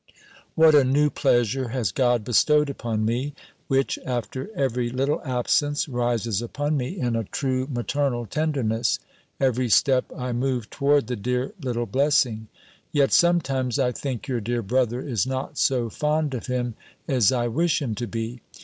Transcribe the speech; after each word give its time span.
What 0.55 0.73
a 0.73 0.83
new 0.83 1.11
pleasure 1.11 1.67
has 1.67 1.91
God 1.91 2.23
bestowed 2.23 2.71
upon 2.71 3.05
me; 3.05 3.35
which, 3.67 3.99
after 4.03 4.49
every 4.55 4.89
little 4.89 5.21
absence, 5.23 5.87
rises 5.87 6.41
upon 6.41 6.75
me 6.75 6.97
in 6.99 7.15
a 7.15 7.23
true 7.25 7.67
maternal 7.71 8.25
tenderness, 8.25 8.97
every 9.39 9.69
step 9.69 10.05
I 10.17 10.31
move 10.33 10.71
toward 10.71 11.05
the 11.05 11.15
dear 11.15 11.53
little 11.61 11.85
blessing! 11.85 12.47
Yet 12.91 13.13
sometimes, 13.13 13.77
I 13.77 13.91
think 13.91 14.27
your 14.27 14.41
dear 14.41 14.63
brother 14.63 15.01
is 15.07 15.27
not 15.27 15.59
so 15.59 15.87
fond 15.91 16.33
of 16.33 16.47
him 16.47 16.73
as 17.07 17.31
I 17.31 17.47
wish 17.47 17.79
him 17.79 17.93
to 17.93 18.07
be. 18.07 18.41